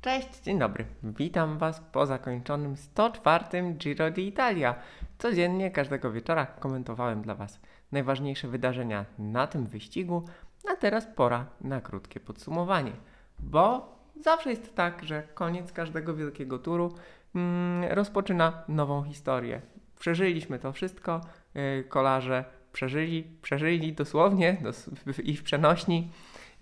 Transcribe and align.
Cześć, 0.00 0.40
dzień 0.42 0.58
dobry. 0.58 0.84
Witam 1.02 1.58
Was 1.58 1.80
po 1.92 2.06
zakończonym 2.06 2.76
104 2.76 3.44
Giro 3.72 4.10
d'Italia. 4.10 4.74
Codziennie, 5.18 5.70
każdego 5.70 6.12
wieczora 6.12 6.46
komentowałem 6.46 7.22
dla 7.22 7.34
Was 7.34 7.60
najważniejsze 7.92 8.48
wydarzenia 8.48 9.04
na 9.18 9.46
tym 9.46 9.66
wyścigu, 9.66 10.24
a 10.68 10.76
teraz 10.76 11.06
pora 11.16 11.46
na 11.60 11.80
krótkie 11.80 12.20
podsumowanie. 12.20 12.92
Bo 13.38 13.94
zawsze 14.20 14.50
jest 14.50 14.74
tak, 14.74 15.04
że 15.04 15.22
koniec 15.34 15.72
każdego 15.72 16.14
wielkiego 16.14 16.58
turu 16.58 16.94
mm, 17.34 17.92
rozpoczyna 17.92 18.62
nową 18.68 19.02
historię. 19.02 19.60
Przeżyliśmy 19.98 20.58
to 20.58 20.72
wszystko, 20.72 21.20
yy, 21.54 21.84
kolarze 21.88 22.44
przeżyli, 22.72 23.24
przeżyli 23.42 23.92
dosłownie 23.92 24.56
dos 24.62 24.90
i 25.22 25.36
w 25.36 25.42
przenośni. 25.42 26.10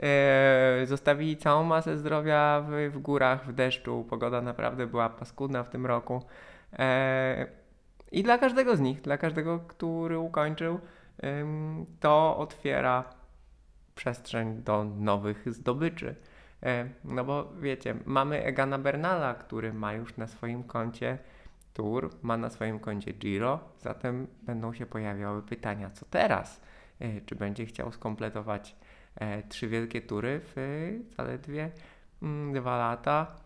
E, 0.02 0.86
zostawili 0.86 1.36
całą 1.36 1.64
masę 1.64 1.98
zdrowia 1.98 2.64
w, 2.68 2.92
w, 2.92 2.98
górach, 2.98 3.46
w 3.46 3.52
deszczu. 3.52 4.06
Pogoda 4.10 4.40
naprawdę 4.42 4.86
była 4.86 5.08
paskudna 5.08 5.62
w 5.62 5.70
tym 5.70 5.86
roku. 5.86 6.22
E, 6.78 7.46
I 8.12 8.22
dla 8.22 8.38
każdego 8.38 8.76
z 8.76 8.80
nich, 8.80 9.00
dla 9.00 9.18
każdego, 9.18 9.58
który 9.58 10.18
ukończył, 10.18 10.80
to 12.00 12.36
otwiera 12.36 13.04
przestrzeń 13.94 14.62
do 14.62 14.84
nowych 14.84 15.54
zdobyczy. 15.54 16.14
E, 16.62 16.88
no 17.04 17.24
bo 17.24 17.52
wiecie, 17.60 17.94
mamy 18.06 18.44
Egana 18.44 18.78
Bernala, 18.78 19.34
który 19.34 19.72
ma 19.72 19.92
już 19.92 20.16
na 20.16 20.26
swoim 20.26 20.64
koncie 20.64 21.18
Tour, 21.74 22.10
ma 22.22 22.36
na 22.36 22.50
swoim 22.50 22.78
koncie 22.78 23.12
Giro, 23.12 23.60
zatem 23.78 24.26
będą 24.42 24.72
się 24.72 24.86
pojawiały 24.86 25.42
pytania, 25.42 25.90
co 25.90 26.06
teraz? 26.10 26.60
Czy 27.26 27.34
będzie 27.36 27.66
chciał 27.66 27.92
skompletować 27.92 28.76
trzy 29.48 29.68
wielkie 29.68 30.02
tury 30.02 30.40
w 30.42 30.56
zaledwie 31.16 31.70
mm, 32.22 32.52
dwa 32.52 32.76
lata 32.76 33.36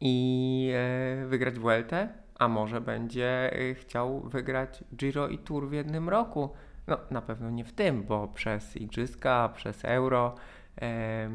i 0.00 0.70
e, 0.74 1.26
wygrać 1.26 1.58
Vueltę, 1.58 2.08
a 2.38 2.48
może 2.48 2.80
będzie 2.80 3.52
e, 3.52 3.74
chciał 3.74 4.20
wygrać 4.20 4.84
Giro 4.96 5.28
i 5.28 5.38
Tour 5.38 5.68
w 5.68 5.72
jednym 5.72 6.08
roku. 6.08 6.50
No, 6.86 6.98
na 7.10 7.22
pewno 7.22 7.50
nie 7.50 7.64
w 7.64 7.72
tym, 7.72 8.02
bo 8.02 8.28
przez 8.28 8.76
Igrzyska, 8.76 9.52
przez 9.54 9.84
Euro 9.84 10.34
e, 10.82 11.30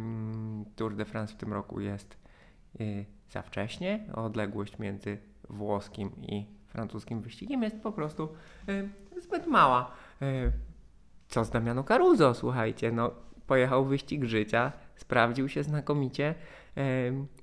Tour 0.76 0.96
de 0.96 1.06
France 1.06 1.34
w 1.34 1.38
tym 1.38 1.54
roku 1.54 1.80
jest 1.80 2.18
e, 2.80 2.84
za 3.30 3.42
wcześnie. 3.42 4.06
Odległość 4.14 4.80
między 4.80 5.18
włoskim 5.50 6.12
i 6.22 6.46
francuskim 6.68 7.22
wyścigiem 7.22 7.64
jest 7.64 7.82
po 7.82 7.92
prostu 7.92 8.30
e, 9.16 9.22
zbyt 9.22 9.48
mała. 9.48 9.92
E, 10.22 10.52
co 11.28 11.46
z 11.46 11.50
Damiano 11.50 11.84
Caruso, 11.84 12.34
słuchajcie, 12.34 12.92
no 12.92 13.12
pojechał 13.50 13.86
wyścig 13.86 14.24
życia, 14.24 14.72
sprawdził 14.96 15.50
się 15.50 15.64
znakomicie 15.64 16.36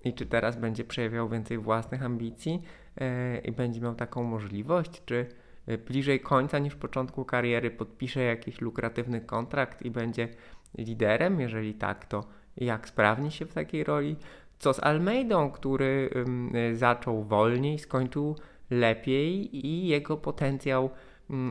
i 0.04 0.14
czy 0.14 0.26
teraz 0.26 0.56
będzie 0.56 0.84
przejawiał 0.84 1.28
więcej 1.28 1.58
własnych 1.58 2.02
ambicji 2.02 2.62
yy, 3.00 3.06
i 3.44 3.52
będzie 3.52 3.80
miał 3.80 3.94
taką 3.94 4.22
możliwość, 4.24 5.02
czy 5.04 5.26
bliżej 5.86 6.20
końca 6.20 6.58
niż 6.58 6.74
początku 6.74 7.24
kariery 7.24 7.70
podpisze 7.70 8.22
jakiś 8.22 8.60
lukratywny 8.60 9.20
kontrakt 9.20 9.82
i 9.82 9.90
będzie 9.90 10.28
liderem? 10.78 11.40
Jeżeli 11.40 11.74
tak, 11.74 12.04
to 12.04 12.24
jak 12.56 12.88
sprawni 12.88 13.30
się 13.30 13.46
w 13.46 13.54
takiej 13.54 13.84
roli? 13.84 14.16
Co 14.58 14.74
z 14.74 14.80
Almeidą, 14.80 15.50
który 15.50 16.10
zaczął 16.72 17.24
wolniej, 17.24 17.78
skończył 17.78 18.36
lepiej 18.70 19.56
i 19.66 19.86
jego 19.86 20.16
potencjał 20.16 20.90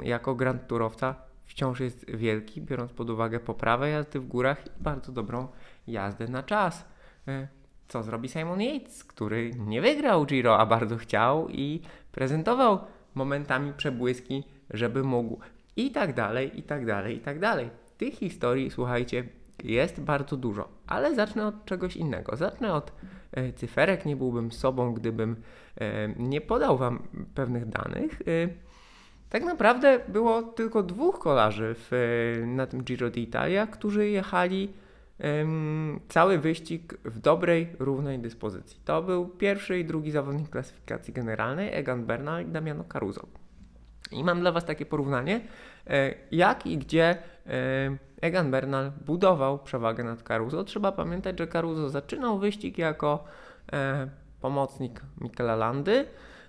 jako 0.04 0.36
grand 0.36 0.68
turowca 0.68 1.25
wciąż 1.46 1.80
jest 1.80 2.12
wielki, 2.12 2.62
biorąc 2.62 2.94
pod 2.94 3.10
uwagę 3.10 3.40
poprawę 3.40 3.90
jazdy 3.90 4.20
w 4.20 4.28
górach 4.28 4.68
i 4.68 4.84
bardzo 4.84 5.12
dobrą 5.12 5.48
jazdę 5.88 6.28
na 6.28 6.44
czas. 6.44 6.86
E, 7.28 7.48
co 7.88 8.04
zrobi 8.04 8.30
Simon 8.30 8.62
Yates, 8.62 9.04
który 9.04 9.52
nie 9.58 9.82
wygrał 9.82 10.26
Giro, 10.26 10.58
a 10.58 10.66
bardzo 10.66 10.98
chciał 10.98 11.50
i 11.50 11.82
prezentował 12.12 12.80
momentami 13.16 13.74
przebłyski, 13.74 14.44
żeby 14.70 15.04
mógł 15.04 15.40
i 15.76 15.92
tak 15.92 16.14
dalej, 16.14 16.60
i 16.60 16.64
tak 16.64 16.86
dalej, 16.86 17.18
i 17.18 17.20
tak 17.20 17.40
dalej. 17.40 17.70
Tych 17.98 18.14
historii, 18.14 18.72
słuchajcie, 18.72 19.24
jest 19.64 20.02
bardzo 20.02 20.38
dużo, 20.38 20.68
ale 20.88 21.16
zacznę 21.16 21.48
od 21.48 21.66
czegoś 21.66 21.96
innego. 21.96 22.36
Zacznę 22.36 22.74
od 22.74 22.92
e, 23.32 23.54
cyferek. 23.54 24.06
Nie 24.06 24.16
byłbym 24.16 24.52
sobą, 24.52 24.94
gdybym 24.94 25.36
e, 25.78 26.08
nie 26.08 26.42
podał 26.42 26.78
Wam 26.78 27.08
pewnych 27.36 27.66
danych. 27.66 28.22
E, 28.22 28.65
tak 29.36 29.44
naprawdę 29.44 30.00
było 30.08 30.42
tylko 30.42 30.84
dwóch 30.84 31.20
kolarzy 31.20 31.76
w, 31.78 31.92
na 32.48 32.68
tym 32.68 32.84
Giro 32.84 33.10
d'Italia, 33.10 33.68
którzy 33.68 34.10
jechali 34.10 34.74
um, 35.20 36.00
cały 36.10 36.40
wyścig 36.40 36.94
w 37.06 37.20
dobrej, 37.20 37.68
równej 37.80 38.20
dyspozycji. 38.20 38.80
To 38.86 39.02
był 39.02 39.28
pierwszy 39.28 39.80
i 39.80 39.86
drugi 39.86 40.12
zawodnik 40.12 40.50
klasyfikacji 40.50 41.14
generalnej, 41.14 41.74
Egan 41.74 42.06
Bernal 42.06 42.44
i 42.44 42.46
Damiano 42.46 42.84
Caruso. 42.84 43.28
I 44.12 44.24
mam 44.24 44.40
dla 44.40 44.52
Was 44.52 44.66
takie 44.66 44.86
porównanie, 44.86 45.42
e, 45.88 46.14
jak 46.32 46.66
i 46.66 46.78
gdzie 46.78 47.18
e, 47.48 47.98
Egan 48.22 48.52
Bernal 48.52 48.92
budował 49.06 49.60
przewagę 49.60 50.04
nad 50.04 50.24
Caruso. 50.24 50.64
Trzeba 50.64 50.92
pamiętać, 50.92 51.40
że 51.40 51.48
Caruso 51.48 51.90
zaczynał 51.90 52.40
wyścig 52.40 52.78
jako 52.78 53.24
e, 53.74 54.10
pomocnik 54.42 55.02
Michela 55.22 55.56
Landy, 55.56 56.06
E, 56.06 56.45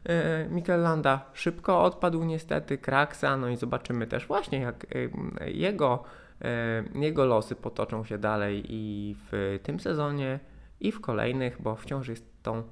Mikel 0.50 0.82
Landa 0.82 1.30
szybko 1.32 1.82
odpadł 1.82 2.24
niestety, 2.24 2.78
Kraksa, 2.78 3.36
no 3.36 3.48
i 3.48 3.56
zobaczymy 3.56 4.06
też 4.06 4.26
właśnie 4.26 4.60
jak 4.60 4.86
e, 5.40 5.50
jego, 5.50 6.04
e, 6.42 6.84
jego 6.94 7.24
losy 7.24 7.56
potoczą 7.56 8.04
się 8.04 8.18
dalej 8.18 8.64
i 8.68 9.16
w 9.30 9.58
tym 9.62 9.80
sezonie 9.80 10.40
i 10.80 10.92
w 10.92 11.00
kolejnych, 11.00 11.62
bo 11.62 11.76
wciąż 11.76 12.08
jest 12.08 12.42
tą 12.42 12.62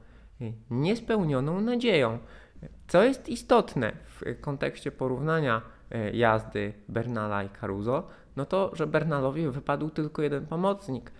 niespełnioną 0.70 1.60
nadzieją. 1.60 2.18
Co 2.88 3.02
jest 3.02 3.28
istotne 3.28 3.92
w 4.04 4.40
kontekście 4.40 4.92
porównania 4.92 5.62
jazdy 6.12 6.72
Bernala 6.88 7.44
i 7.44 7.48
Caruso, 7.48 8.08
no 8.36 8.44
to, 8.44 8.70
że 8.76 8.86
Bernalowi 8.86 9.48
wypadł 9.48 9.90
tylko 9.90 10.22
jeden 10.22 10.46
pomocnik. 10.46 11.12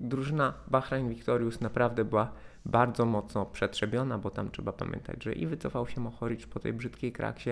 Drużyna 0.00 0.54
Bahrain 0.68 1.08
Victorious 1.08 1.60
naprawdę 1.60 2.04
była 2.04 2.32
bardzo 2.64 3.06
mocno 3.06 3.46
przetrzebiona, 3.46 4.18
bo 4.18 4.30
tam 4.30 4.50
trzeba 4.50 4.72
pamiętać, 4.72 5.24
że 5.24 5.32
i 5.32 5.46
wycofał 5.46 5.86
się 5.86 6.00
Mohoric 6.00 6.46
po 6.46 6.60
tej 6.60 6.72
brzydkiej 6.72 7.12
kraksie, 7.12 7.50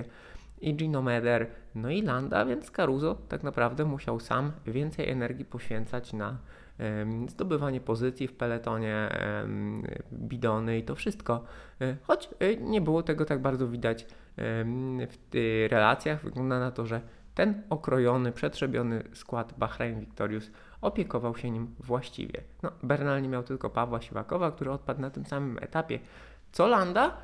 i 0.61 0.75
Gino 0.75 1.03
Meder, 1.03 1.47
no 1.75 1.91
i 1.91 2.03
Landa, 2.03 2.45
więc 2.45 2.71
Caruso 2.71 3.19
tak 3.29 3.43
naprawdę 3.43 3.85
musiał 3.85 4.21
sam 4.21 4.53
więcej 4.67 5.11
energii 5.11 5.45
poświęcać 5.45 6.13
na 6.13 6.39
zdobywanie 7.29 7.81
pozycji 7.81 8.29
w 8.29 8.33
peletonie, 8.33 9.09
bidony 10.13 10.79
i 10.79 10.83
to 10.83 10.95
wszystko. 10.95 11.45
E, 11.81 11.97
choć 12.03 12.29
e, 12.39 12.57
nie 12.57 12.81
było 12.81 13.03
tego 13.03 13.25
tak 13.25 13.43
bardzo 13.43 13.69
widać 13.69 14.07
w 15.11 15.17
tych 15.31 15.71
relacjach, 15.71 16.25
wygląda 16.25 16.61
na 16.61 16.71
to, 16.71 16.87
że 16.87 17.01
ten 17.39 17.63
okrojony, 17.71 18.33
przetrzebiony 18.33 19.05
skład 19.15 19.55
Bahrain 19.59 20.01
Victorious 20.01 20.51
opiekował 20.81 21.37
się 21.37 21.51
nim 21.51 21.75
właściwie. 21.81 22.43
No, 22.63 22.73
Bernal 22.83 23.23
nie 23.23 23.29
miał 23.29 23.43
tylko 23.43 23.71
Pawła 23.71 24.01
Siwakowa, 24.01 24.51
który 24.51 24.71
odpadł 24.71 25.01
na 25.01 25.11
tym 25.11 25.27
samym 25.27 25.59
etapie 25.61 25.99
co 26.53 26.67
Landa, 26.67 27.17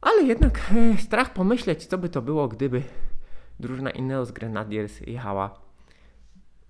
ale 0.00 0.22
jednak 0.22 0.60
e, 0.94 0.98
strach 0.98 1.32
pomyśleć, 1.32 1.86
co 1.86 1.98
by 1.98 2.08
to 2.08 2.22
było, 2.22 2.48
gdyby 2.48 2.82
drużyna 3.60 3.90
Ineos 3.90 4.30
Grenadiers 4.30 5.00
jechała 5.00 5.60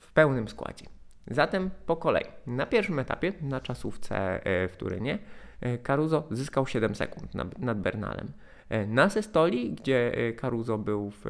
w 0.01 0.13
pełnym 0.13 0.49
składzie. 0.49 0.87
Zatem 1.27 1.71
po 1.87 1.97
kolei. 1.97 2.27
Na 2.47 2.67
pierwszym 2.67 2.99
etapie, 2.99 3.33
na 3.41 3.61
czasówce 3.61 4.17
e, 4.47 4.69
w 4.69 4.77
Turynie, 4.77 5.19
e, 5.61 5.79
Caruso 5.79 6.25
zyskał 6.31 6.67
7 6.67 6.95
sekund 6.95 7.35
nad, 7.35 7.59
nad 7.59 7.81
Bernalem. 7.81 8.33
E, 8.69 8.87
na 8.87 9.11
Sestoli, 9.11 9.73
gdzie 9.73 10.13
e, 10.15 10.33
Caruso 10.33 10.79
był 10.79 11.11
w, 11.11 11.25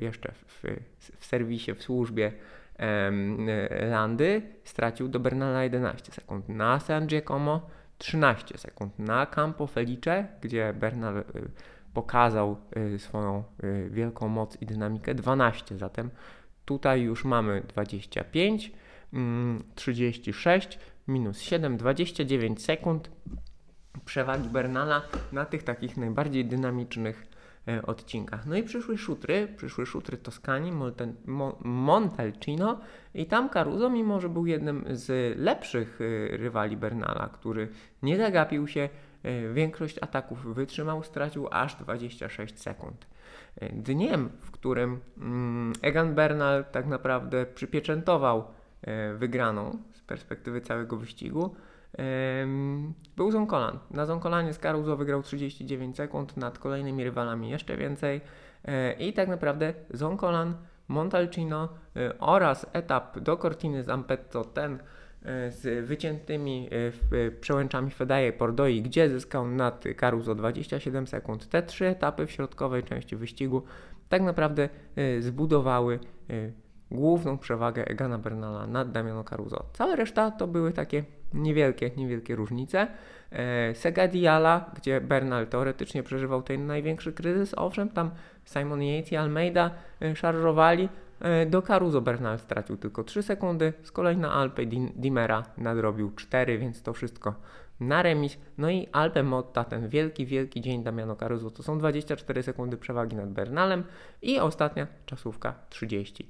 jeszcze 0.00 0.32
w, 0.32 0.62
w 1.18 1.26
serwisie, 1.26 1.74
w 1.74 1.82
służbie 1.82 2.32
Landy, 3.90 4.42
stracił 4.64 5.08
do 5.08 5.20
Bernala 5.20 5.64
11 5.64 6.12
sekund. 6.12 6.48
Na 6.48 6.80
San 6.80 7.06
Giacomo 7.06 7.66
13 7.98 8.58
sekund. 8.58 8.98
Na 8.98 9.26
Campo 9.26 9.66
Felice, 9.66 10.26
gdzie 10.40 10.74
Bernal 10.80 11.24
pokazał 11.94 12.56
swoją 12.98 13.44
wielką 13.90 14.28
moc 14.28 14.62
i 14.62 14.66
dynamikę 14.66 15.14
12. 15.14 15.78
Zatem 15.78 16.10
tutaj 16.64 17.02
już 17.02 17.24
mamy 17.24 17.62
25, 17.68 18.72
36 19.74 20.74
mm, 20.74 20.80
minus 21.08 21.40
7, 21.40 21.76
29 21.76 22.64
sekund 22.64 23.10
przewagi 24.04 24.48
Bernala 24.48 25.02
na 25.32 25.44
tych 25.44 25.62
takich 25.62 25.96
najbardziej 25.96 26.44
dynamicznych 26.44 27.26
e, 27.68 27.82
odcinkach. 27.82 28.46
No 28.46 28.56
i 28.56 28.62
przyszły 28.62 28.98
szutry, 28.98 29.48
przyszły 29.56 29.86
szutry 29.86 30.16
Toskanii, 30.16 30.72
Montalcino 31.64 32.80
i 33.14 33.26
tam 33.26 33.48
Caruso, 33.48 33.90
mimo 33.90 34.20
że 34.20 34.28
był 34.28 34.46
jednym 34.46 34.84
z 34.90 35.38
lepszych 35.38 36.00
e, 36.00 36.36
rywali 36.36 36.76
Bernala, 36.76 37.28
który 37.32 37.68
nie 38.02 38.16
zagapił 38.16 38.68
się, 38.68 38.88
e, 39.22 39.52
większość 39.52 39.98
ataków 40.00 40.54
wytrzymał, 40.54 41.02
stracił 41.02 41.48
aż 41.50 41.76
26 41.76 42.60
sekund. 42.60 43.06
Dniem, 43.72 44.28
w 44.40 44.50
którym 44.50 45.00
mm, 45.18 45.72
Egan 45.82 46.14
Bernal 46.14 46.64
tak 46.72 46.86
naprawdę 46.86 47.46
przypieczętował 47.46 48.44
wygraną 49.18 49.78
z 49.92 50.02
perspektywy 50.02 50.60
całego 50.60 50.96
wyścigu, 50.96 51.54
był 53.16 53.30
Zonkolan. 53.30 53.78
Na 53.90 54.06
Zonkolanie 54.06 54.54
Scaruso 54.54 54.96
wygrał 54.96 55.22
39 55.22 55.96
sekund, 55.96 56.36
nad 56.36 56.58
kolejnymi 56.58 57.04
rywalami 57.04 57.50
jeszcze 57.50 57.76
więcej. 57.76 58.20
E, 58.64 58.92
I 58.92 59.12
tak 59.12 59.28
naprawdę 59.28 59.74
Zonkolan, 59.90 60.54
Montalcino 60.88 61.68
e, 61.96 62.18
oraz 62.18 62.66
etap 62.72 63.18
do 63.18 63.36
Cortiny 63.36 63.84
Zampetto, 63.84 64.44
ten 64.44 64.74
e, 64.74 65.50
z 65.50 65.86
wyciętymi 65.86 66.70
przełęczami 67.40 67.90
Fedaje 67.90 68.32
Pordoi, 68.32 68.82
gdzie 68.82 69.10
zyskał 69.10 69.48
nad 69.48 69.84
Caruso 69.96 70.34
27 70.34 71.06
sekund. 71.06 71.48
Te 71.48 71.62
trzy 71.62 71.86
etapy 71.86 72.26
w 72.26 72.30
środkowej 72.30 72.82
części 72.82 73.16
wyścigu 73.16 73.62
tak 74.08 74.22
naprawdę 74.22 74.68
zbudowały 75.20 75.98
główną 76.90 77.38
przewagę 77.38 77.88
Egana 77.88 78.18
Bernala 78.18 78.66
nad 78.66 78.92
Damiano 78.92 79.24
Caruso. 79.24 79.64
Cała 79.72 79.96
reszta 79.96 80.30
to 80.30 80.46
były 80.46 80.72
takie 80.72 81.04
niewielkie, 81.34 81.90
niewielkie 81.96 82.36
różnice. 82.36 82.86
E, 83.32 83.74
Segadiala, 83.74 84.70
gdzie 84.76 85.00
Bernal 85.00 85.46
teoretycznie 85.46 86.02
przeżywał 86.02 86.42
ten 86.42 86.66
największy 86.66 87.12
kryzys, 87.12 87.54
owszem, 87.56 87.88
tam 87.88 88.10
Simon 88.44 88.82
Yates 88.82 89.12
i 89.12 89.16
Almeida 89.16 89.70
e, 90.02 90.16
szarżowali. 90.16 90.88
E, 91.20 91.46
Do 91.46 91.62
Caruso 91.62 92.00
Bernal 92.00 92.38
stracił 92.38 92.76
tylko 92.76 93.04
3 93.04 93.22
sekundy, 93.22 93.72
z 93.82 93.92
kolei 93.92 94.16
na 94.16 94.32
Alpe 94.32 94.66
Di- 94.66 94.92
Dimera 94.96 95.42
nadrobił 95.58 96.12
4, 96.16 96.58
więc 96.58 96.82
to 96.82 96.92
wszystko 96.92 97.34
na 97.80 98.02
remis. 98.02 98.38
No 98.58 98.70
i 98.70 98.88
Alpe 98.92 99.22
Motta, 99.22 99.64
ten 99.64 99.88
wielki, 99.88 100.26
wielki 100.26 100.60
dzień 100.60 100.82
Damiano 100.84 101.16
Caruso, 101.16 101.50
to 101.50 101.62
są 101.62 101.78
24 101.78 102.42
sekundy 102.42 102.76
przewagi 102.76 103.16
nad 103.16 103.30
Bernalem 103.30 103.84
i 104.22 104.38
ostatnia 104.38 104.86
czasówka 105.06 105.54
30. 105.70 106.28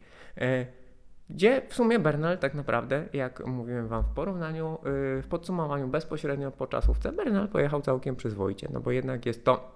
Gdzie 1.30 1.62
w 1.68 1.74
sumie 1.74 1.98
Bernal 1.98 2.38
tak 2.38 2.54
naprawdę, 2.54 3.04
jak 3.12 3.46
mówiłem 3.46 3.88
Wam 3.88 4.02
w 4.02 4.08
porównaniu, 4.08 4.78
yy, 4.84 5.22
w 5.22 5.26
podsumowaniu 5.28 5.88
bezpośrednio 5.88 6.50
po 6.50 6.66
czasówce, 6.66 7.12
Bernal 7.12 7.48
pojechał 7.48 7.82
całkiem 7.82 8.16
przyzwoicie, 8.16 8.68
no 8.72 8.80
bo 8.80 8.90
jednak 8.90 9.26
jest 9.26 9.44
to 9.44 9.74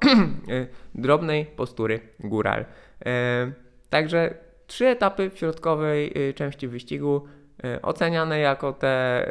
yy, 0.48 0.66
drobnej 0.94 1.46
postury 1.46 2.00
góral. 2.20 2.64
Yy, 3.04 3.06
Także 3.90 4.34
trzy 4.66 4.86
etapy 4.86 5.30
w 5.30 5.38
środkowej 5.38 6.14
części 6.34 6.68
wyścigu 6.68 7.24
oceniane 7.82 8.38
jako 8.38 8.72
te 8.72 9.26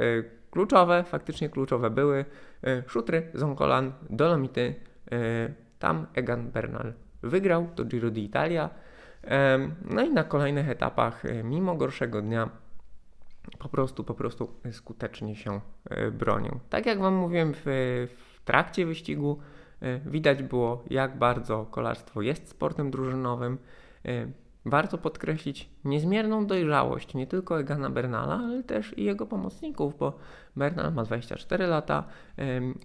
kluczowe, 0.52 1.04
faktycznie 1.04 1.50
kluczowe 1.50 1.90
były. 1.90 2.26
Szutry, 2.88 3.28
Zonkolan, 3.34 3.92
Dolomity, 4.10 4.76
tam 5.80 6.08
Egan 6.14 6.52
Bernal 6.52 6.94
wygrał, 7.24 7.68
to 7.76 7.86
Giro 7.86 8.10
d'Italia. 8.10 8.70
No 9.86 10.02
i 10.02 10.10
na 10.10 10.24
kolejnych 10.24 10.70
etapach, 10.70 11.26
e, 11.26 11.44
mimo 11.44 11.76
gorszego 11.76 12.22
dnia, 12.22 12.50
po 13.60 13.70
prostu, 13.70 14.04
po 14.04 14.14
prostu 14.14 14.54
skutecznie 14.72 15.36
się 15.36 15.62
e, 15.90 16.12
bronią. 16.12 16.60
Tak 16.70 16.86
jak 16.86 17.00
Wam 17.00 17.14
mówiłem 17.16 17.54
w, 17.54 17.62
w 18.36 18.42
trakcie 18.46 18.86
wyścigu, 18.86 19.40
e, 19.82 20.00
widać 20.00 20.44
było, 20.44 20.84
jak 20.90 21.18
bardzo 21.18 21.66
kolarstwo 21.66 22.22
jest 22.22 22.50
sportem 22.50 22.92
drużynowym. 22.92 23.58
Warto 24.66 24.98
podkreślić 24.98 25.70
niezmierną 25.86 26.46
dojrzałość 26.46 27.14
nie 27.14 27.28
tylko 27.28 27.60
Egana 27.60 27.90
Bernala, 27.90 28.36
ale 28.36 28.64
też 28.64 28.98
i 28.98 29.04
jego 29.04 29.26
pomocników, 29.26 29.98
bo 29.98 30.18
Bernal 30.56 30.94
ma 30.94 31.04
24 31.04 31.68
lata, 31.68 32.04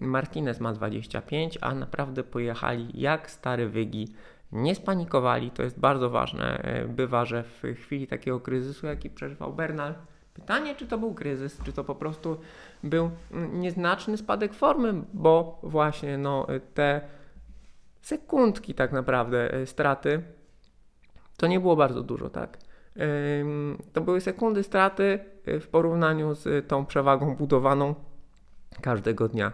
Martinez 0.01 0.59
ma 0.59 0.73
25, 0.73 1.57
a 1.61 1.75
naprawdę 1.75 2.23
pojechali 2.23 3.01
jak 3.01 3.31
stare 3.31 3.67
wygi 3.67 4.07
nie 4.51 4.75
spanikowali, 4.75 5.51
to 5.51 5.63
jest 5.63 5.79
bardzo 5.79 6.09
ważne. 6.09 6.57
E, 6.63 6.85
Bywa, 6.85 7.25
że 7.25 7.43
w 7.43 7.63
chwili 7.75 8.07
takiego 8.07 8.39
kryzysu, 8.39 8.87
jaki 8.87 9.09
przeżywał 9.09 9.53
Bernal, 9.53 9.93
pytanie, 10.33 10.75
czy 10.75 10.87
to 10.87 10.97
był 10.97 11.13
kryzys, 11.13 11.59
czy 11.65 11.73
to 11.73 11.83
po 11.83 11.95
prostu 11.95 12.37
był 12.83 13.11
mm, 13.31 13.61
nieznaczny 13.61 14.17
spadek 14.17 14.53
formy, 14.53 14.93
bo 15.13 15.59
właśnie 15.63 16.17
no, 16.17 16.49
e, 16.49 16.59
te 16.59 17.01
sekundki 18.01 18.73
tak 18.73 18.91
naprawdę 18.91 19.53
e, 19.53 19.65
straty 19.65 20.23
to 21.37 21.47
nie 21.47 21.59
było 21.59 21.75
bardzo 21.75 22.01
dużo, 22.01 22.29
tak? 22.29 22.57
To 23.93 24.01
były 24.01 24.21
sekundy 24.21 24.63
straty 24.63 25.19
w 25.45 25.67
porównaniu 25.67 26.35
z 26.35 26.67
tą 26.67 26.85
przewagą 26.85 27.35
budowaną 27.35 27.95
każdego 28.81 29.27
dnia. 29.27 29.51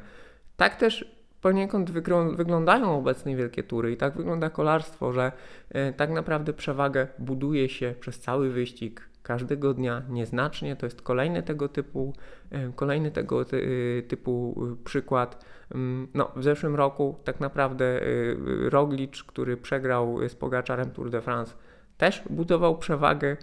Tak 0.57 0.75
też 0.75 1.12
poniekąd 1.43 1.91
wyglądają 2.35 2.97
obecnie 2.97 3.35
wielkie 3.35 3.63
tury 3.63 3.91
i 3.91 3.97
tak 3.97 4.17
wygląda 4.17 4.49
kolarstwo, 4.49 5.13
że 5.13 5.31
e, 5.69 5.93
tak 5.93 6.09
naprawdę 6.09 6.53
przewagę 6.53 7.07
buduje 7.19 7.69
się 7.69 7.95
przez 7.99 8.19
cały 8.19 8.49
wyścig 8.49 9.09
każdego 9.23 9.73
dnia 9.73 10.01
nieznacznie. 10.09 10.75
To 10.75 10.85
jest 10.85 11.01
kolejny 11.01 11.43
tego 11.43 11.69
typu, 11.69 12.13
e, 12.51 12.71
kolejny 12.75 13.11
tego 13.11 13.45
ty, 13.45 13.57
y, 13.57 14.03
typu 14.07 14.55
przykład. 14.83 15.45
Ym, 15.75 16.07
No, 16.13 16.31
w 16.35 16.43
zeszłym 16.43 16.75
roku 16.75 17.15
tak 17.23 17.39
naprawdę 17.39 18.03
y, 18.03 18.69
Roglic, 18.69 19.23
który 19.23 19.57
przegrał 19.57 20.29
z 20.29 20.35
Pogaczarem 20.35 20.91
Tour 20.91 21.09
de 21.09 21.21
France, 21.21 21.53
też 21.97 22.23
budował 22.29 22.77
przewagę 22.77 23.37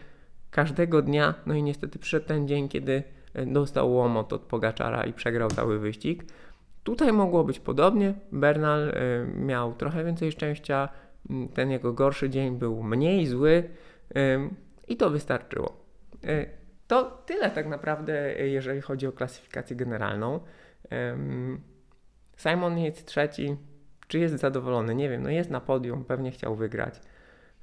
każdego 0.50 1.03
dnia. 1.03 1.35
No 1.46 1.55
i 1.55 1.62
niestety 1.62 1.99
przyszedł 1.99 2.26
ten 2.26 2.49
dzień, 2.49 2.69
kiedy 2.69 3.03
e, 3.35 3.46
dostał 3.46 3.93
łomot 3.93 4.32
od 4.32 4.43
Pogaczara 4.43 5.05
i 5.05 5.12
przegrał 5.12 5.50
cały 5.50 5.79
wyścig. 5.79 6.25
Tutaj 6.85 7.12
mogło 7.12 7.44
być 7.44 7.61
podobnie. 7.61 8.15
Bernal 8.32 8.88
y, 8.88 8.93
miał 9.35 9.75
trochę 9.75 10.05
więcej 10.05 10.32
szczęścia, 10.32 10.88
m, 11.31 11.49
ten 11.49 11.71
jego 11.71 11.93
gorszy 11.93 12.31
dzień 12.31 12.59
był 12.59 12.82
mniej 12.82 13.27
zły 13.27 13.65
ym, 14.17 14.55
i 14.88 14.97
to 14.97 15.11
wystarczyło. 15.11 15.85
Y, 16.25 16.50
To 16.87 17.23
tyle 17.27 17.50
tak 17.50 17.67
naprawdę, 17.67 18.41
y, 18.41 18.49
jeżeli 18.49 18.81
chodzi 18.81 19.06
o 19.06 19.12
klasyfikację 19.12 19.77
generalną. 19.77 20.41
Simon 22.37 22.79
Yates 22.79 23.05
trzeci, 23.05 23.56
czy 24.09 24.19
jest 24.19 24.35
zadowolony? 24.38 24.94
Nie 24.94 25.09
wiem, 25.09 25.23
no 25.23 25.31
jest 25.31 25.50
na 25.50 25.61
podium, 25.61 26.05
pewnie 26.05 26.31
chciał 26.31 26.55
wygrać. 26.56 27.00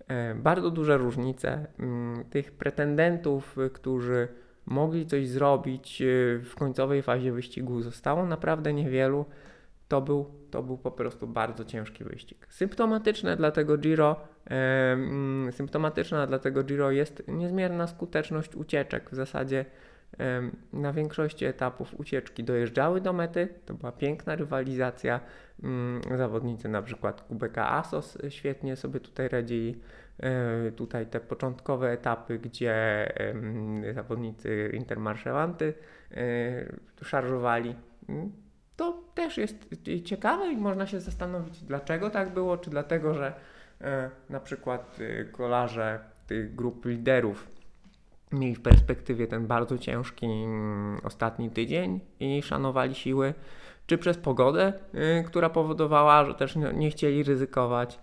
E, 0.08 0.36
Bardzo 0.36 0.72
duże 0.72 0.98
różnice 0.98 1.68
mm, 1.80 2.26
tych 2.26 2.52
pretendentów, 2.52 3.58
y, 3.58 3.70
którzy 3.70 4.28
mogli 4.68 5.06
coś 5.06 5.28
zrobić 5.28 6.02
y, 6.02 6.42
w 6.46 6.56
końcowej 6.56 7.02
fazie 7.02 7.32
wyścigu 7.32 7.82
zostało 7.82 8.26
naprawdę 8.26 8.74
niewielu. 8.74 9.26
To 9.88 10.02
był, 10.02 10.32
to 10.52 10.64
był 10.64 10.78
po 10.78 10.92
prostu 10.92 11.28
bardzo 11.28 11.66
ciężki 11.66 12.04
wyścig. 12.04 12.48
Symptomatyczne 12.50 13.38
dla 13.38 13.52
tego 13.52 13.78
Giro, 13.78 14.20
e, 14.46 14.54
mm, 14.94 15.52
symptomatyczna 15.52 16.28
dla 16.28 16.40
tego 16.40 16.64
Giro 16.64 16.92
jest 16.92 17.24
niezmierna 17.28 17.88
skuteczność 17.88 18.56
ucieczek. 18.56 19.10
W 19.10 19.16
zasadzie 19.16 19.66
em, 20.18 20.56
na 20.74 20.94
większości 20.94 21.46
etapów 21.46 22.00
ucieczki 22.00 22.44
dojeżdżały 22.44 23.02
do 23.02 23.14
mety. 23.14 23.48
To 23.66 23.74
była 23.74 23.92
piękna 23.92 24.36
rywalizacja. 24.36 25.20
Mm, 25.64 26.02
Zawodnicy 26.18 26.70
na 26.70 26.82
przykład 26.82 27.22
Kubeka 27.22 27.72
Asos 27.72 28.18
świetnie 28.30 28.76
sobie 28.76 29.00
tutaj 29.00 29.30
radzili. 29.30 29.80
E, 30.20 30.72
Tutaj 30.72 31.06
te 31.06 31.20
początkowe 31.20 31.92
etapy, 31.92 32.40
gdzie 32.40 32.76
zawodnicy 33.94 34.72
Intermarchelanty 34.74 35.74
e, 36.12 37.06
szarżowali. 37.06 37.76
Mm, 38.10 38.32
To 38.76 39.04
też 39.14 39.38
jest 39.38 39.70
ciekawe 40.06 40.52
i 40.52 40.58
można 40.58 40.88
się 40.88 41.00
zastanowić, 41.00 41.64
dlaczego 41.64 42.10
tak 42.10 42.34
było, 42.34 42.58
czy 42.58 42.70
dlatego, 42.70 43.14
że 43.14 43.34
e, 43.82 44.10
na 44.30 44.40
przykład 44.40 44.98
kolarze 45.32 46.00
tych 46.28 46.56
grup 46.56 46.86
liderów 46.86 47.48
mieli 48.32 48.56
w 48.56 48.62
perspektywie 48.62 49.28
ten 49.28 49.48
bardzo 49.48 49.78
ciężki 49.78 50.26
mm, 50.26 51.00
ostatni 51.04 51.50
tydzień 51.50 52.00
i 52.20 52.42
szanowali 52.42 52.96
siły, 52.96 53.34
czy 53.88 53.98
przez 53.98 54.18
pogodę, 54.18 54.74
y, 55.20 55.24
która 55.24 55.50
powodowała, 55.50 56.26
że 56.26 56.34
też 56.34 56.56
nie 56.74 56.90
chcieli 56.90 57.24
ryzykować, 57.24 58.00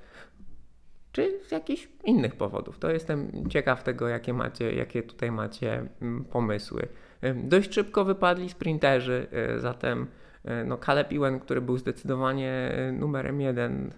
czy 1.15 1.41
z 1.47 1.51
jakichś 1.51 1.89
innych 2.05 2.37
powodów. 2.37 2.79
To 2.79 2.91
jestem 2.91 3.49
ciekaw 3.51 3.83
tego, 3.83 4.09
jakie 4.09 4.33
macie, 4.33 4.73
jakie 4.73 5.03
tutaj 5.03 5.33
macie 5.33 5.87
mm, 6.03 6.25
pomysły. 6.25 6.89
Dość 7.35 7.75
szybko 7.75 8.05
wypadli 8.05 8.49
sprinterzy, 8.49 9.27
y, 9.57 9.61
zatem 9.61 10.07
y, 10.45 10.65
no 10.65 10.79
Caleb 10.79 11.09
który 11.41 11.61
był 11.61 11.79
zdecydowanie 11.79 12.73
y, 12.89 12.93
numerem 12.93 13.41
jeden, 13.41 13.93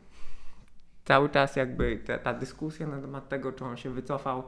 cały 1.04 1.28
czas 1.28 1.56
jakby 1.56 1.96
ta, 2.06 2.18
ta 2.18 2.34
dyskusja 2.34 2.86
na 2.86 3.00
temat 3.00 3.28
tego, 3.28 3.52
czy 3.52 3.64
on 3.64 3.76
się 3.76 3.90
wycofał, 3.90 4.42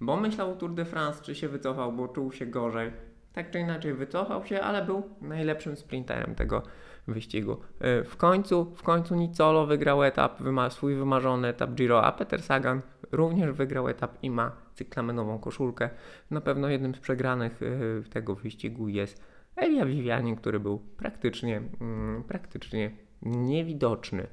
bo 0.00 0.16
myślał 0.16 0.52
o 0.52 0.54
Tour 0.54 0.74
de 0.74 0.84
France, 0.84 1.22
czy 1.22 1.34
się 1.34 1.48
wycofał, 1.48 1.92
bo 1.92 2.08
czuł 2.08 2.32
się 2.32 2.46
gorzej. 2.46 2.92
Tak 3.32 3.50
czy 3.50 3.58
inaczej 3.58 3.94
wycofał 3.94 4.44
się, 4.44 4.60
ale 4.60 4.84
był 4.84 5.02
najlepszym 5.20 5.76
sprinterem 5.76 6.34
tego 6.34 6.62
wyścigu. 7.08 7.52
Y, 8.00 8.04
W 8.04 8.16
końcu, 8.16 8.74
w 8.74 8.82
końcu 8.82 9.14
Nicolo 9.14 9.66
wygrał 9.66 10.04
etap, 10.04 10.42
swój 10.68 10.94
wymarzony 10.94 11.48
etap 11.48 11.70
Giro, 11.70 12.04
a 12.04 12.12
Peter 12.12 12.42
Sagan 12.42 12.80
również 13.12 13.52
wygrał 13.52 13.88
etap 13.88 14.18
i 14.22 14.30
ma 14.30 14.52
cyklamenową 14.74 15.38
koszulkę. 15.38 15.90
Na 16.30 16.40
pewno 16.40 16.68
jednym 16.68 16.94
z 16.94 16.98
przegranych 16.98 17.62
y, 17.62 18.02
tego 18.10 18.34
wyścigu 18.34 18.88
jest 18.88 19.22
Elia 19.56 19.86
Viviani, 19.86 20.36
który 20.36 20.60
był 20.60 20.78
praktycznie, 20.78 21.62
mm, 21.80 22.24
praktycznie 22.24 22.90
niewidoczny. 23.22 24.26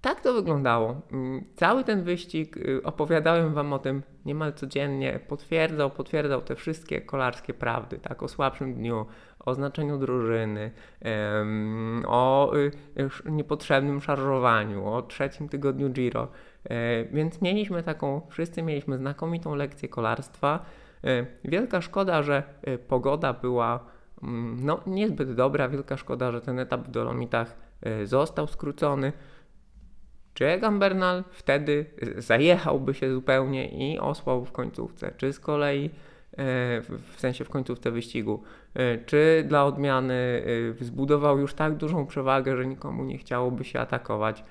Y, 0.00 0.02
tak 0.02 0.20
to 0.20 0.34
wyglądało. 0.34 1.00
Mm, 1.12 1.44
Cały 1.56 1.84
ten 1.84 2.02
wyścig 2.02 2.56
y, 2.56 2.82
opowiadałem 2.82 3.54
Wam 3.54 3.72
o 3.72 3.78
tym 3.78 4.02
niemal 4.24 4.52
codziennie. 4.52 5.20
Potwierdzał, 5.28 5.90
potwierdzał 5.90 6.40
te 6.42 6.56
wszystkie 6.56 7.00
kolarskie 7.00 7.54
prawdy, 7.54 7.98
tak? 7.98 8.22
O 8.22 8.28
słabszym 8.28 8.74
dniu, 8.74 9.06
o 9.40 9.54
znaczeniu 9.54 9.98
drużyny, 9.98 10.70
o 12.06 12.52
y, 12.56 12.70
sz- 12.96 13.32
niepotrzebnym 13.32 14.00
szarżowaniu, 14.00 14.86
o 14.86 15.02
trzecim 15.02 15.48
tygodniu 15.48 15.90
Giro. 15.90 16.28
E, 16.64 17.04
Więc 17.04 17.42
mieliśmy 17.42 17.82
taką, 17.82 18.20
wszyscy 18.30 18.62
mieliśmy 18.62 18.98
znakomitą 18.98 19.54
lekcję 19.54 19.88
kolarstwa. 19.88 20.64
E, 21.04 21.26
Wielka 21.44 21.80
szkoda, 21.80 22.22
że 22.22 22.42
pogoda 22.88 23.32
była 23.32 23.80
mm, 24.22 24.56
no, 24.66 24.80
niezbyt 24.86 25.34
dobra. 25.34 25.68
Wielka 25.68 25.96
szkoda, 25.96 26.32
że 26.32 26.40
ten 26.40 26.58
etap 26.58 26.80
w 26.80 26.90
Dolomitach 26.90 27.56
został 28.04 28.46
skrócony. 28.46 29.12
Czy 30.40 30.46
Egan 30.46 30.78
Bernal 30.78 31.24
wtedy 31.30 31.86
zajechałby 32.18 32.94
się 32.94 33.12
zupełnie 33.12 33.68
i 33.68 33.98
osłał 33.98 34.44
w 34.44 34.52
końcówce? 34.52 35.12
Czy 35.16 35.32
z 35.32 35.40
kolei, 35.40 35.84
e, 35.84 35.90
w 36.80 37.14
sensie 37.16 37.44
w 37.44 37.50
końcówce 37.50 37.90
wyścigu, 37.90 38.42
e, 38.74 38.98
czy 38.98 39.44
dla 39.48 39.64
odmiany 39.64 40.44
e, 40.80 40.84
zbudował 40.84 41.38
już 41.38 41.54
tak 41.54 41.74
dużą 41.74 42.06
przewagę, 42.06 42.56
że 42.56 42.66
nikomu 42.66 43.04
nie 43.04 43.18
chciałoby 43.18 43.64
się 43.64 43.80
atakować? 43.80 44.44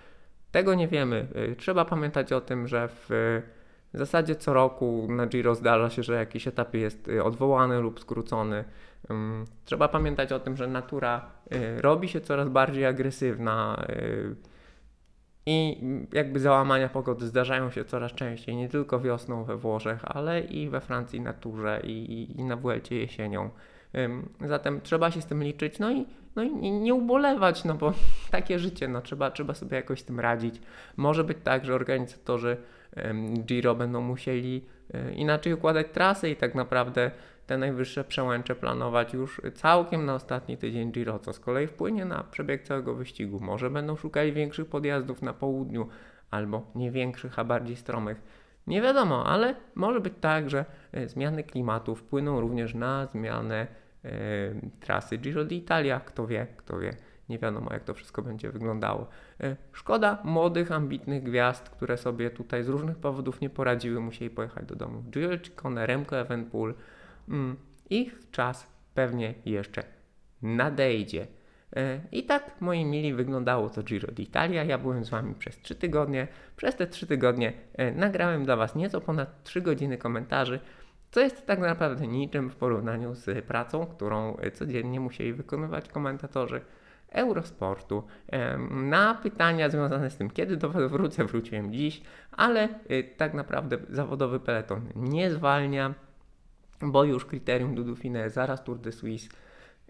Tego 0.51 0.75
nie 0.75 0.87
wiemy. 0.87 1.27
Trzeba 1.57 1.85
pamiętać 1.85 2.33
o 2.33 2.41
tym, 2.41 2.67
że 2.67 2.89
w 2.89 3.41
zasadzie 3.93 4.35
co 4.35 4.53
roku 4.53 5.07
na 5.09 5.27
Giro 5.27 5.55
zdarza 5.55 5.89
się, 5.89 6.03
że 6.03 6.13
jakiś 6.13 6.47
etap 6.47 6.73
jest 6.73 7.09
odwołany 7.23 7.79
lub 7.79 7.99
skrócony. 7.99 8.63
Ym, 9.11 9.45
Trzeba 9.65 9.87
pamiętać 9.87 10.31
o 10.31 10.39
tym, 10.39 10.57
że 10.57 10.67
natura 10.67 11.25
robi 11.77 12.07
się 12.07 12.21
coraz 12.21 12.49
bardziej 12.49 12.85
agresywna 12.85 13.85
i 15.49 15.81
jakby 16.13 16.39
załamania 16.39 16.89
pogody 16.89 17.27
zdarzają 17.27 17.71
się 17.71 17.85
coraz 17.85 18.13
częściej, 18.13 18.55
nie 18.55 18.69
tylko 18.69 18.99
wiosną 18.99 19.43
we 19.43 19.57
Włoszech, 19.57 19.99
ale 20.03 20.41
i 20.41 20.69
we 20.69 20.81
Francji 20.81 21.21
na 21.21 21.33
Turze 21.33 21.81
i, 21.83 22.27
i, 22.37 22.43
na 22.43 22.55
Vuelcie 22.55 22.95
jesienią. 22.95 23.49
Zatem 24.45 24.81
trzeba 24.81 25.11
się 25.11 25.21
z 25.21 25.25
tym 25.25 25.43
liczyć, 25.43 25.79
no 25.79 25.91
i, 25.91 26.05
no 26.35 26.43
i 26.43 26.71
nie- 26.71 26.93
ubolewać, 26.93 27.63
no 27.63 27.73
bo 27.73 27.93
takie 28.31 28.59
życie, 28.59 28.87
no 28.87 29.01
trzeba, 29.01 29.31
trzeba 29.31 29.53
sobie 29.53 29.77
jakoś 29.77 29.99
z 29.99 30.05
tym 30.05 30.19
radzić. 30.19 30.61
Może 30.97 31.23
być 31.23 31.37
tak, 31.43 31.65
że 31.65 31.75
organizatorzy 31.75 32.57
Giro 33.45 33.75
będą 33.75 34.01
musieli 34.01 34.65
e, 34.93 35.13
inaczej 35.13 35.53
układać 35.53 35.87
trasy 35.93 36.29
i 36.29 36.35
tak 36.35 36.55
naprawdę 36.55 37.11
te 37.49 37.57
najwyższe 37.57 38.03
przełęcze 38.03 38.55
planować 38.55 39.13
już 39.13 39.41
całkiem 39.53 40.05
na 40.05 40.15
ostatni 40.15 40.57
tydzień 40.57 40.91
Giro, 40.91 41.19
co 41.19 41.33
z 41.33 41.39
kolei 41.39 41.67
wpłynie 41.67 42.05
na 42.05 42.23
przebieg 42.23 42.63
całego 42.63 42.95
wyścigu. 42.95 43.39
Może 43.39 43.69
będą 43.69 43.95
szukali 43.95 44.33
większych 44.33 44.67
podjazdów 44.67 45.21
na 45.21 45.33
południu, 45.33 45.87
albo 46.31 46.71
nie 46.75 46.91
większych, 46.91 47.39
a 47.39 47.43
bardziej 47.43 47.75
stromych. 47.75 48.21
Nie 48.67 48.81
wiadomo, 48.81 49.25
ale 49.25 49.55
może 49.75 49.99
być 49.99 50.13
tak, 50.21 50.49
że 50.49 50.65
e, 50.91 51.07
zmiany 51.07 51.43
klimatu 51.43 51.95
wpłyną 51.95 52.41
również 52.41 52.73
na 52.75 53.05
zmianę 53.05 53.67
e, 54.05 54.09
trasy 54.79 55.17
Giro 55.17 55.45
d'Italia. 55.45 55.99
Kto 56.05 56.27
wie, 56.27 56.47
kto 56.57 56.79
wie. 56.79 56.93
Nie 57.29 57.39
wiadomo, 57.39 57.73
jak 57.73 57.83
to 57.83 57.93
wszystko 57.93 58.21
będzie 58.21 58.51
wyglądało. 58.51 59.07
E, 59.41 59.55
Szkoda 59.71 60.17
młodych, 60.23 60.71
ambitnych 60.71 61.23
gwiazd, 61.23 61.69
które 61.69 61.97
sobie 61.97 62.29
tutaj 62.29 62.63
z 62.63 62.69
różnych 62.69 62.97
powodów 62.97 63.41
nie 63.41 63.49
poradziły, 63.49 63.99
musieli 63.99 64.29
pojechać 64.29 64.65
do 64.65 64.75
domu. 64.75 65.03
Gio 65.11 65.37
Ciccone, 65.37 65.85
Remco 65.85 66.19
Evenepoel. 66.19 66.73
Mm, 67.29 67.55
ich 67.89 68.19
czas 68.31 68.67
pewnie 68.93 69.33
jeszcze 69.45 69.83
nadejdzie. 70.41 71.27
E, 71.75 71.99
I 72.11 72.23
tak, 72.23 72.61
moi 72.61 72.85
mili, 72.85 73.13
wyglądało 73.13 73.69
to 73.69 73.83
Giro 73.83 74.07
d'Italia. 74.11 74.63
Ja 74.63 74.77
byłem 74.77 75.05
z 75.05 75.09
Wami 75.09 75.35
przez 75.35 75.61
3 75.61 75.75
tygodnie. 75.75 76.27
Przez 76.55 76.75
te 76.75 76.87
3 76.87 77.07
tygodnie 77.07 77.53
e, 77.73 77.91
nagrałem 77.91 78.45
dla 78.45 78.55
Was 78.55 78.75
nieco 78.75 79.01
ponad 79.01 79.43
3 79.43 79.61
godziny 79.61 79.97
komentarzy, 79.97 80.59
co 81.11 81.19
jest 81.19 81.45
tak 81.45 81.59
naprawdę 81.59 82.07
niczym 82.07 82.49
w 82.49 82.55
porównaniu 82.55 83.13
z 83.13 83.45
pracą, 83.45 83.85
którą 83.85 84.37
e, 84.37 84.51
codziennie 84.51 84.99
musieli 84.99 85.33
wykonywać 85.33 85.89
komentatorzy 85.89 86.61
Eurosportu. 87.09 88.03
Na 88.69 89.15
pytania 89.15 89.69
związane 89.69 90.09
z 90.09 90.17
tym, 90.17 90.29
kiedy 90.29 90.57
do 90.57 90.69
Was 90.69 90.91
wrócę, 90.91 91.25
wróciłem 91.25 91.73
dziś, 91.73 92.01
ale 92.31 92.69
tak 93.17 93.33
naprawdę 93.33 93.77
zawodowy 93.89 94.39
peleton 94.39 94.81
nie 94.95 95.31
zwalnia, 95.31 95.93
bo 96.81 97.03
już 97.03 97.25
kryterium 97.25 97.75
do 97.75 97.83
Dauphiné, 97.83 98.29
zaraz 98.29 98.63
Tour 98.63 98.79
de 98.79 98.91
Suisse 98.91 99.29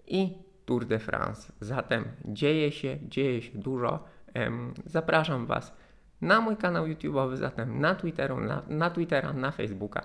i 0.07 0.37
Tour 0.65 0.85
de 0.85 0.99
France. 0.99 1.53
Zatem 1.59 2.05
dzieje 2.25 2.71
się, 2.71 2.97
dzieje 3.07 3.41
się 3.41 3.57
dużo. 3.57 4.03
Zapraszam 4.85 5.45
Was 5.45 5.73
na 6.21 6.41
mój 6.41 6.57
kanał 6.57 6.85
YouTube'owy, 6.85 7.37
zatem 7.37 7.79
na, 7.79 7.95
Twitteru, 7.95 8.39
na, 8.39 8.61
na 8.67 8.89
Twittera, 8.89 9.33
na 9.33 9.51
Facebooka 9.51 10.01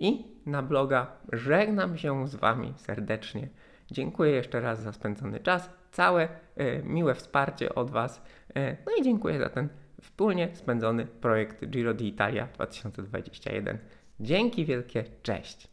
i 0.00 0.24
na 0.46 0.62
bloga. 0.62 1.06
Żegnam 1.32 1.98
się 1.98 2.28
z 2.28 2.34
Wami 2.34 2.74
serdecznie. 2.76 3.48
Dziękuję 3.90 4.30
jeszcze 4.30 4.60
raz 4.60 4.82
za 4.82 4.92
spędzony 4.92 5.40
czas, 5.40 5.70
całe 5.90 6.28
e, 6.56 6.82
miłe 6.82 7.14
wsparcie 7.14 7.74
od 7.74 7.90
Was. 7.90 8.22
E, 8.54 8.76
no 8.86 8.92
i 9.00 9.02
dziękuję 9.02 9.38
za 9.38 9.48
ten 9.48 9.68
wspólnie 10.00 10.48
spędzony 10.52 11.06
projekt 11.06 11.64
Giro 11.66 11.94
d'Italia 11.94 12.46
2021. 12.54 13.78
Dzięki 14.20 14.64
wielkie, 14.64 15.04
cześć! 15.22 15.71